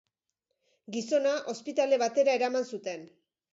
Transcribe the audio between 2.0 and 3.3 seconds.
batera eraman zuten.